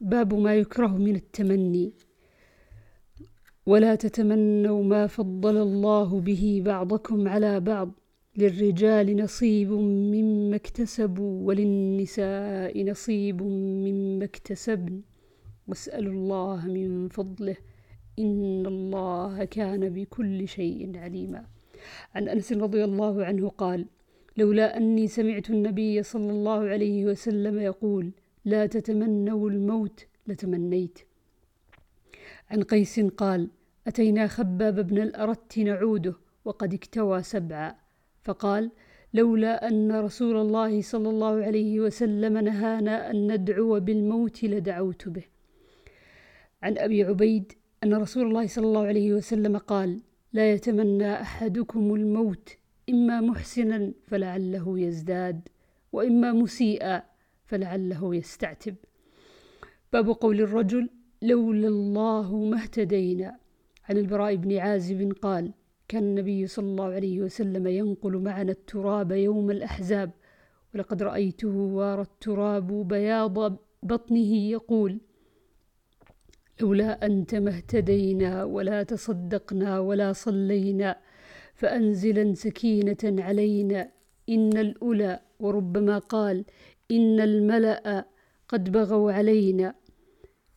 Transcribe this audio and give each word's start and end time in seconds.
باب 0.00 0.34
ما 0.34 0.54
يكره 0.54 0.96
من 0.96 1.16
التمني. 1.16 1.92
ولا 3.66 3.94
تتمنوا 3.94 4.84
ما 4.84 5.06
فضل 5.06 5.56
الله 5.56 6.20
به 6.20 6.62
بعضكم 6.64 7.28
على 7.28 7.60
بعض. 7.60 7.90
للرجال 8.36 9.16
نصيب 9.16 9.72
مما 9.72 10.56
اكتسبوا 10.56 11.46
وللنساء 11.46 12.84
نصيب 12.84 13.42
مما 13.42 14.24
اكتسبن. 14.24 15.02
واسألوا 15.68 16.12
الله 16.12 16.66
من 16.66 17.08
فضله. 17.08 17.56
إن 18.18 18.66
الله 18.66 19.44
كان 19.44 19.88
بكل 19.88 20.48
شيء 20.48 20.98
عليما. 20.98 21.46
عن 22.14 22.28
أنس 22.28 22.52
رضي 22.52 22.84
الله 22.84 23.24
عنه 23.24 23.48
قال 23.48 23.86
لولا 24.36 24.76
أني 24.76 25.06
سمعت 25.06 25.50
النبي 25.50 26.02
صلى 26.02 26.30
الله 26.30 26.60
عليه 26.68 27.06
وسلم 27.06 27.58
يقول 27.58 28.10
لا 28.44 28.66
تتمنوا 28.66 29.50
الموت 29.50 30.06
لتمنيت. 30.26 30.98
عن 32.50 32.62
قيس 32.62 33.00
قال 33.00 33.48
أتينا 33.86 34.26
خباب 34.26 34.86
بن 34.86 34.98
الأرت 34.98 35.58
نعوده 35.58 36.14
وقد 36.44 36.74
اكتوى 36.74 37.22
سبعا. 37.22 37.74
فقال 38.22 38.70
لولا 39.14 39.68
أن 39.68 39.92
رسول 39.92 40.36
الله 40.36 40.82
صلى 40.82 41.08
الله 41.10 41.44
عليه 41.44 41.80
وسلم 41.80 42.38
نهانا 42.38 43.10
أن 43.10 43.32
ندعو 43.32 43.80
بالموت 43.80 44.44
لدعوت 44.44 45.08
به. 45.08 45.24
عن 46.62 46.78
أبي 46.78 47.04
عبيد 47.04 47.52
أن 47.84 47.94
رسول 47.94 48.26
الله 48.26 48.46
صلى 48.46 48.66
الله 48.66 48.86
عليه 48.86 49.12
وسلم 49.12 49.56
قال 49.58 50.00
لا 50.32 50.52
يتمنى 50.52 51.12
أحدكم 51.12 51.94
الموت 51.94 52.48
إما 52.90 53.20
محسنا 53.20 53.92
فلعله 54.06 54.78
يزداد 54.78 55.48
وإما 55.92 56.32
مسيئا 56.32 57.02
فلعله 57.48 58.14
يستعتب. 58.14 58.74
باب 59.92 60.08
قول 60.08 60.40
الرجل 60.40 60.90
لولا 61.22 61.68
الله 61.68 62.36
ما 62.50 62.62
اهتدينا. 62.62 63.38
عن 63.88 63.96
البراء 63.96 64.36
بن 64.36 64.56
عازب 64.56 65.12
قال 65.22 65.52
كان 65.88 66.02
النبي 66.02 66.46
صلى 66.46 66.66
الله 66.66 66.84
عليه 66.84 67.20
وسلم 67.20 67.66
ينقل 67.66 68.18
معنا 68.18 68.52
التراب 68.52 69.12
يوم 69.12 69.50
الأحزاب 69.50 70.10
ولقد 70.74 71.02
رأيته 71.02 71.56
وارى 71.56 72.02
التراب 72.02 72.88
بياض 72.88 73.56
بطنه 73.82 74.32
يقول 74.56 75.00
لولا 76.60 77.06
أنت 77.06 77.34
ما 77.34 77.50
اهتدينا 77.56 78.44
ولا 78.44 78.82
تصدقنا 78.82 79.78
ولا 79.78 80.12
صلينا 80.12 80.98
فأنزلا 81.54 82.34
سكينة 82.34 83.02
علينا 83.04 83.90
إن 84.28 84.56
الأولى. 84.58 85.20
وربما 85.40 85.98
قال 85.98 86.44
إن 86.90 87.20
الملأ 87.20 88.06
قد 88.48 88.72
بغوا 88.72 89.12
علينا 89.12 89.74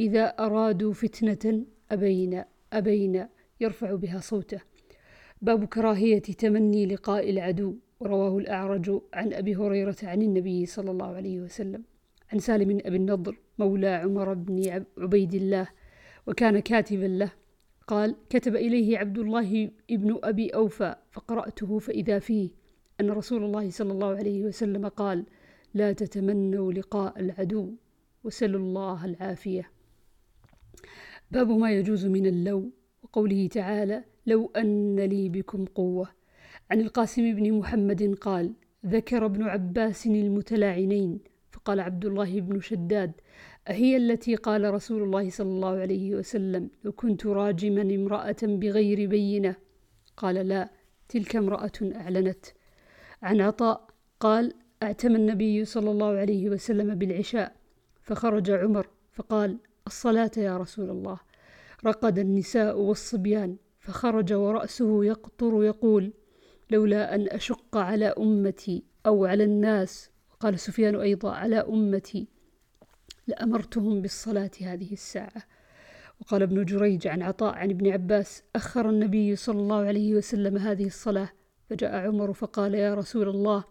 إذا 0.00 0.24
أرادوا 0.24 0.92
فتنة 0.92 1.64
أبينا 1.90 2.46
أبينا 2.72 3.28
يرفع 3.60 3.94
بها 3.94 4.18
صوته. 4.20 4.60
باب 5.42 5.64
كراهية 5.64 6.18
تمني 6.18 6.86
لقاء 6.86 7.30
العدو 7.30 7.74
رواه 8.02 8.38
الأعرج 8.38 9.00
عن 9.14 9.32
أبي 9.32 9.56
هريرة 9.56 9.96
عن 10.02 10.22
النبي 10.22 10.66
صلى 10.66 10.90
الله 10.90 11.06
عليه 11.06 11.40
وسلم. 11.40 11.82
عن 12.32 12.38
سالم 12.38 12.78
أبي 12.86 12.96
النضر 12.96 13.38
مولى 13.58 13.88
عمر 13.88 14.34
بن 14.34 14.84
عبيد 14.98 15.34
الله 15.34 15.68
وكان 16.26 16.58
كاتبا 16.58 17.06
له 17.06 17.32
قال 17.86 18.16
كتب 18.30 18.56
إليه 18.56 18.98
عبد 18.98 19.18
الله 19.18 19.70
ابن 19.90 20.18
أبي 20.22 20.50
أوفى 20.50 20.94
فقرأته 21.12 21.78
فإذا 21.78 22.18
فيه 22.18 22.50
أن 23.00 23.10
رسول 23.10 23.44
الله 23.44 23.70
صلى 23.70 23.92
الله 23.92 24.16
عليه 24.16 24.42
وسلم 24.42 24.88
قال 24.88 25.24
لا 25.74 25.92
تتمنوا 25.92 26.72
لقاء 26.72 27.20
العدو 27.20 27.72
وسلوا 28.24 28.60
الله 28.60 29.04
العافية. 29.04 29.70
باب 31.30 31.50
ما 31.50 31.72
يجوز 31.72 32.06
من 32.06 32.26
اللو 32.26 32.70
وقوله 33.02 33.46
تعالى 33.46 34.04
لو 34.26 34.50
أن 34.56 35.00
لي 35.00 35.28
بكم 35.28 35.64
قوة 35.64 36.08
عن 36.70 36.80
القاسم 36.80 37.34
بن 37.34 37.52
محمد 37.52 38.14
قال 38.20 38.52
ذكر 38.86 39.24
ابن 39.26 39.42
عباس 39.42 40.06
المتلاعنين 40.06 41.20
فقال 41.52 41.80
عبد 41.80 42.04
الله 42.04 42.40
بن 42.40 42.60
شداد 42.60 43.12
أهي 43.68 43.96
التي 43.96 44.34
قال 44.34 44.74
رسول 44.74 45.02
الله 45.02 45.30
صلى 45.30 45.48
الله 45.48 45.78
عليه 45.78 46.14
وسلم 46.14 46.70
لو 46.84 46.92
كنت 46.92 47.26
راجما 47.26 47.82
امرأة 47.82 48.36
بغير 48.42 49.08
بينة 49.08 49.56
قال 50.16 50.34
لا 50.34 50.70
تلك 51.08 51.36
امرأة 51.36 51.72
أعلنت 51.82 52.46
عن 53.22 53.40
عطاء 53.40 53.90
قال 54.20 54.54
اعتم 54.82 55.16
النبي 55.16 55.64
صلى 55.64 55.90
الله 55.90 56.18
عليه 56.18 56.50
وسلم 56.50 56.94
بالعشاء 56.94 57.56
فخرج 58.02 58.50
عمر 58.50 58.86
فقال 59.12 59.58
الصلاة 59.86 60.30
يا 60.36 60.58
رسول 60.58 60.90
الله. 60.90 61.20
رقد 61.86 62.18
النساء 62.18 62.78
والصبيان 62.78 63.56
فخرج 63.80 64.32
ورأسه 64.32 65.04
يقطر 65.04 65.64
يقول 65.64 66.12
لولا 66.70 67.14
أن 67.14 67.28
أشق 67.30 67.76
على 67.76 68.06
أمتي 68.06 68.84
أو 69.06 69.24
على 69.24 69.44
الناس. 69.44 70.10
قال 70.40 70.58
سفيان 70.58 70.96
أيضا 70.96 71.32
على 71.32 71.56
أمتي 71.56 72.28
لأمرتهم 73.26 74.02
بالصلاة 74.02 74.50
هذه 74.60 74.92
الساعة. 74.92 75.42
وقال 76.20 76.42
ابن 76.42 76.64
جريج 76.64 77.06
عن 77.06 77.22
عطاء 77.22 77.54
عن 77.54 77.70
ابن 77.70 77.92
عباس 77.92 78.42
أخر 78.56 78.90
النبي 78.90 79.36
صلى 79.36 79.60
الله 79.60 79.86
عليه 79.86 80.14
وسلم 80.14 80.56
هذه 80.56 80.86
الصلاة. 80.86 81.28
فجاء 81.70 81.94
عمر 81.94 82.32
فقال 82.32 82.74
يا 82.74 82.94
رسول 82.94 83.28
الله 83.28 83.64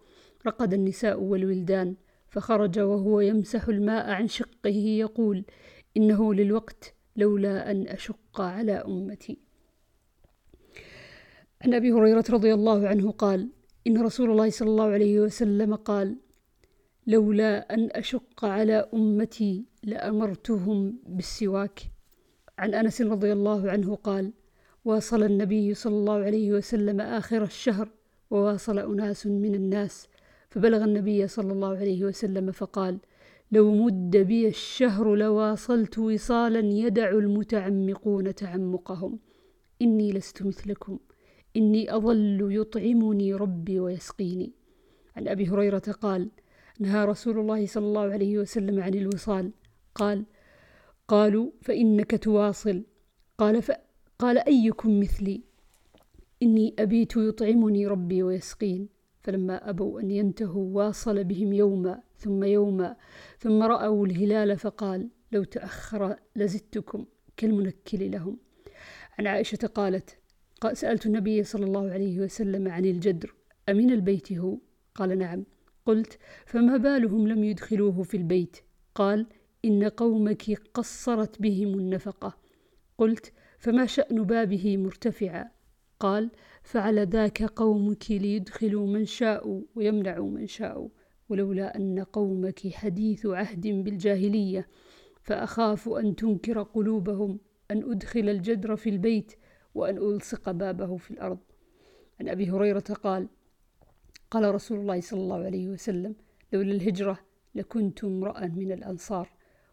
رقد 0.47 0.73
النساء 0.73 1.19
والولدان 1.19 1.95
فخرج 2.29 2.79
وهو 2.79 3.19
يمسح 3.19 3.67
الماء 3.67 4.09
عن 4.09 4.27
شقه 4.27 4.75
يقول 4.75 5.45
إنه 5.97 6.33
للوقت 6.33 6.93
لولا 7.15 7.71
أن 7.71 7.87
أشق 7.87 8.41
على 8.41 8.71
أمتي. 8.71 9.37
عن 11.61 11.73
أبي 11.73 11.91
هريرة 11.91 12.25
رضي 12.29 12.53
الله 12.53 12.87
عنه 12.87 13.11
قال 13.11 13.49
إن 13.87 14.01
رسول 14.01 14.31
الله 14.31 14.49
صلى 14.49 14.69
الله 14.69 14.85
عليه 14.85 15.19
وسلم 15.19 15.75
قال 15.75 16.15
لولا 17.07 17.73
أن 17.73 17.89
أشق 17.91 18.45
على 18.45 18.89
أمتي 18.93 19.65
لأمرتهم 19.83 20.99
بالسواك. 21.07 21.79
عن 22.59 22.73
أنس 22.73 23.01
رضي 23.01 23.33
الله 23.33 23.71
عنه 23.71 23.95
قال 23.95 24.33
واصل 24.85 25.23
النبي 25.23 25.73
صلى 25.73 25.95
الله 25.95 26.13
عليه 26.13 26.51
وسلم 26.51 27.01
آخر 27.01 27.43
الشهر 27.43 27.89
وواصل 28.29 28.79
أناس 28.79 29.27
من 29.27 29.55
الناس 29.55 30.07
فبلغ 30.55 30.83
النبي 30.83 31.27
صلى 31.27 31.53
الله 31.53 31.77
عليه 31.77 32.05
وسلم 32.05 32.51
فقال 32.51 32.99
لو 33.51 33.73
مد 33.73 34.17
بي 34.17 34.47
الشهر 34.47 35.15
لواصلت 35.15 35.97
وصالا 35.99 36.59
يدع 36.59 37.09
المتعمقون 37.09 38.35
تعمقهم. 38.35 39.19
إني 39.81 40.11
لست 40.11 40.43
مثلكم. 40.43 40.99
إني 41.55 41.95
أظل 41.95 42.47
يطعمني 42.51 43.33
ربي 43.33 43.79
ويسقيني. 43.79 44.53
عن 45.15 45.27
أبي 45.27 45.47
هريرة 45.49 45.79
قال 45.79 46.29
نهى 46.79 47.05
رسول 47.05 47.39
الله 47.39 47.65
صلى 47.65 47.85
الله 47.85 48.01
عليه 48.01 48.37
وسلم 48.39 48.79
عن 48.79 48.93
الوصال. 48.93 49.51
قال 49.95 50.25
قالوا 51.07 51.51
فإنك 51.61 52.23
تواصل. 52.23 52.83
قال 53.37 53.61
ف... 53.61 53.71
قال 54.19 54.37
أيكم 54.37 54.99
مثلي. 54.99 55.41
إني 56.43 56.75
أبيت 56.79 57.17
يطعمني 57.17 57.87
ربي 57.87 58.23
ويسقين. 58.23 58.94
فلما 59.25 59.69
أبوا 59.69 60.01
أن 60.01 60.11
ينتهوا 60.11 60.75
واصل 60.77 61.23
بهم 61.23 61.53
يوما 61.53 62.01
ثم 62.17 62.43
يوما 62.43 62.95
ثم 63.39 63.63
رأوا 63.63 64.05
الهلال 64.05 64.57
فقال 64.57 65.09
لو 65.31 65.43
تأخر 65.43 66.15
لزدتكم 66.35 67.05
كالمنكل 67.37 68.11
لهم. 68.11 68.37
عن 69.19 69.27
عائشة 69.27 69.67
قالت 69.67 70.17
سألت 70.73 71.05
النبي 71.05 71.43
صلى 71.43 71.65
الله 71.65 71.91
عليه 71.91 72.19
وسلم 72.19 72.67
عن 72.67 72.85
الجدر 72.85 73.35
أمن 73.69 73.91
البيت 73.91 74.33
هو؟ 74.33 74.57
قال 74.95 75.17
نعم. 75.17 75.45
قلت 75.85 76.19
فما 76.45 76.77
بالهم 76.77 77.27
لم 77.27 77.43
يدخلوه 77.43 78.03
في 78.03 78.17
البيت 78.17 78.57
قال 78.95 79.27
إن 79.65 79.83
قومك 79.83 80.61
قصرت 80.73 81.41
بهم 81.41 81.79
النفقة. 81.79 82.37
قلت 82.97 83.33
فما 83.59 83.85
شأن 83.85 84.23
بابه 84.23 84.77
مرتفعا؟ 84.77 85.51
قال 85.99 86.31
فعل 86.63 87.07
ذاك 87.07 87.43
قومك 87.43 88.11
ليدخلوا 88.11 88.87
من 88.87 89.05
شاءوا 89.05 89.61
ويمنعوا 89.75 90.29
من 90.29 90.47
شاءوا 90.47 90.89
ولولا 91.29 91.77
أن 91.77 91.99
قومك 91.99 92.73
حديث 92.73 93.25
عهد 93.25 93.67
بالجاهلية 93.67 94.67
فأخاف 95.21 95.89
أن 95.89 96.15
تنكر 96.15 96.63
قلوبهم 96.63 97.39
أن 97.71 97.91
أدخل 97.91 98.29
الجدر 98.29 98.75
في 98.75 98.89
البيت 98.89 99.33
وأن 99.75 99.97
ألصق 99.97 100.51
بابه 100.51 100.97
في 100.97 101.11
الأرض. 101.11 101.39
عن 102.19 102.29
أبي 102.29 102.49
هريرة 102.49 102.79
قال 102.79 103.27
قال 104.31 104.55
رسول 104.55 104.79
الله 104.79 105.01
صلى 105.01 105.19
الله 105.19 105.45
عليه 105.45 105.67
وسلم 105.67 106.15
لولا 106.53 106.71
الهجرة 106.71 107.19
لكنت 107.55 108.03
امرأ 108.03 108.45
من 108.47 108.71
الأنصار 108.71 109.29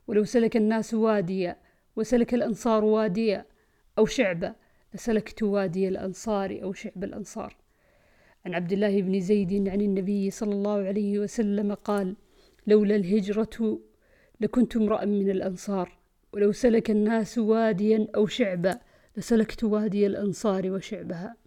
ولو 0.07 0.25
سلك 0.25 0.57
الناس 0.57 0.95
واديا 0.95 1.57
وسلك 1.97 2.35
الأنصار 2.35 2.85
واديا 2.85 3.47
أو 3.99 4.07
شعبة 4.07 4.55
لسلكت 4.95 5.43
وادي 5.43 5.89
الأنصار 5.89 6.63
أو 6.63 6.73
شعب 6.73 7.05
الأنصار. 7.05 7.57
عن 8.47 8.55
عبد 8.55 8.73
الله 8.73 9.03
بن 9.03 9.21
زيد 9.21 9.69
عن 9.69 9.81
النبي 9.81 10.31
صلى 10.31 10.53
الله 10.53 10.87
عليه 10.87 11.19
وسلم 11.19 11.75
قال 11.75 12.17
لولا 12.67 12.97
الهجرة 12.97 13.81
لكنت 14.41 14.77
امرأ 14.77 15.05
من 15.05 15.31
الأنصار 15.31 15.99
ولو 16.33 16.53
سلك 16.53 16.91
الناس 16.91 17.39
واديا 17.39 18.09
أو 18.17 18.27
شعبا 18.27 18.81
لسلكت 19.17 19.65
وادي 19.65 20.07
الأنصار 20.07 20.71
وشعبها. 20.71 21.42